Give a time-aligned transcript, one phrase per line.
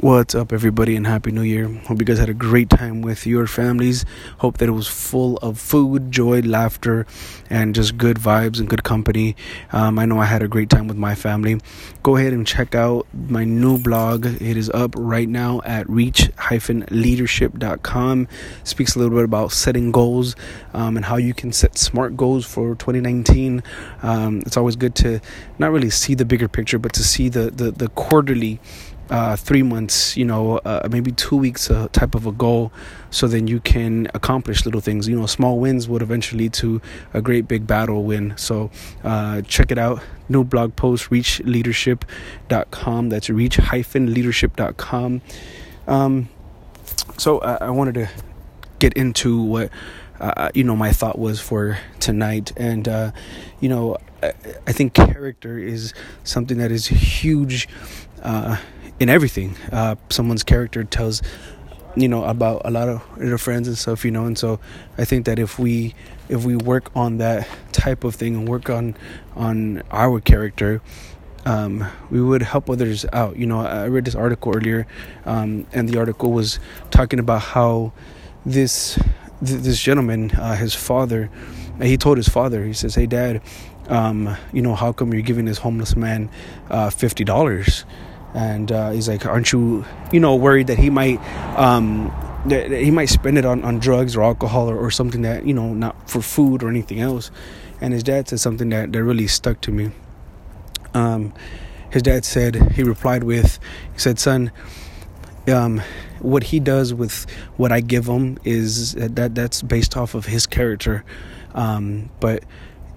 [0.00, 1.68] What's up, everybody, and Happy New Year.
[1.68, 4.06] Hope you guys had a great time with your families.
[4.38, 7.04] Hope that it was full of food, joy, laughter,
[7.50, 9.36] and just good vibes and good company.
[9.70, 11.60] Um, I know I had a great time with my family.
[12.02, 14.24] Go ahead and check out my new blog.
[14.24, 18.28] It is up right now at reach-leadership.com.
[18.64, 20.34] Speaks a little bit about setting goals
[20.72, 23.62] um, and how you can set smart goals for 2019.
[24.02, 25.20] Um, it's always good to
[25.58, 28.58] not really see the bigger picture, but to see the, the, the quarterly
[29.12, 32.72] uh, three months, you know, uh, maybe two weeks uh, type of a goal,
[33.10, 35.06] so then you can accomplish little things.
[35.06, 36.80] You know, small wins would eventually lead to
[37.12, 38.32] a great big battle win.
[38.38, 38.70] So
[39.04, 40.02] uh, check it out.
[40.30, 43.10] New blog post, reachleadership.com.
[43.10, 45.20] That's reach-leadership.com.
[45.86, 46.28] Um,
[47.18, 48.08] so I, wanted to
[48.78, 49.70] get into what
[50.20, 53.12] uh, you know my thought was for tonight and uh,
[53.60, 54.32] you know I,
[54.66, 57.68] I, think character is something that is huge
[58.22, 58.56] uh,
[59.00, 59.56] in everything.
[59.70, 61.22] Uh, someone's character tells
[61.94, 64.58] you know about a lot of their friends and stuff you know and so
[64.96, 65.94] i think that if we
[66.28, 68.96] if we work on that type of thing and work on
[69.36, 70.80] on our character
[71.44, 74.86] um, we would help others out you know i read this article earlier
[75.26, 76.58] um, and the article was
[76.90, 77.92] talking about how
[78.46, 78.94] this
[79.44, 81.30] th- this gentleman uh, his father
[81.80, 83.42] he told his father he says hey dad
[83.88, 86.30] um, you know how come you're giving this homeless man
[86.70, 87.84] uh, $50
[88.34, 91.18] and uh, he's like, "Aren't you, you know, worried that he might,
[91.58, 92.12] um,
[92.46, 95.54] that, he might spend it on, on drugs or alcohol or, or something that you
[95.54, 97.30] know, not for food or anything else?"
[97.80, 99.90] And his dad said something that that really stuck to me.
[100.94, 101.32] Um,
[101.90, 103.58] his dad said he replied with,
[103.92, 104.50] he said, "Son."
[105.48, 105.82] Um,
[106.20, 110.46] what he does with what I give him is that that's based off of his
[110.46, 111.04] character.
[111.52, 112.44] Um, but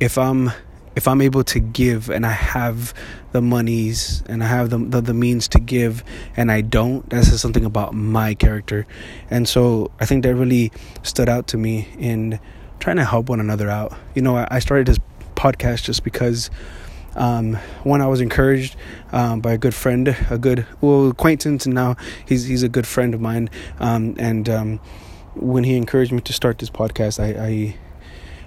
[0.00, 0.50] if I'm
[0.96, 2.92] if I'm able to give and I have
[3.32, 6.02] the monies and I have the, the, the means to give
[6.36, 8.86] and I don't, that says something about my character.
[9.30, 12.40] And so I think that really stood out to me in
[12.80, 13.96] trying to help one another out.
[14.14, 14.98] You know, I, I started this
[15.36, 16.50] podcast just because
[17.14, 17.54] um,
[17.84, 18.76] one I was encouraged
[19.12, 22.86] um, by a good friend, a good well acquaintance, and now he's he's a good
[22.86, 23.50] friend of mine.
[23.80, 24.80] Um, and um,
[25.34, 27.74] when he encouraged me to start this podcast, I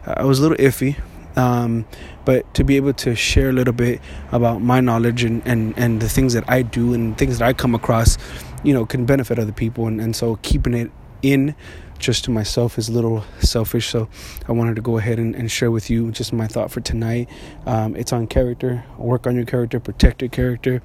[0.07, 0.95] I, I was a little iffy
[1.35, 1.85] um,
[2.25, 4.01] but to be able to share a little bit
[4.31, 7.53] about my knowledge and, and, and the things that I do and things that I
[7.53, 8.17] come across,
[8.63, 9.88] you know, can benefit other people.
[9.88, 11.55] And, and so keeping it in
[11.99, 13.88] just to myself is a little selfish.
[13.88, 14.09] So
[14.47, 17.29] I wanted to go ahead and, and share with you just my thought for tonight.
[17.65, 18.83] Um, it's on character.
[18.97, 20.81] Work on your character, protect your character,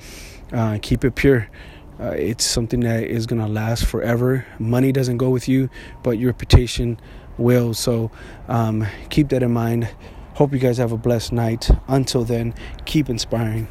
[0.53, 1.49] uh, keep it pure.
[2.01, 4.47] Uh, it's something that is going to last forever.
[4.61, 5.69] Money doesn't go with you,
[6.05, 7.01] but your reputation
[7.39, 7.75] will.
[7.75, 8.13] So
[8.47, 9.89] um, keep that in mind.
[10.39, 11.69] Hope you guys have a blessed night.
[11.89, 12.55] Until then,
[12.85, 13.67] keep inspiring.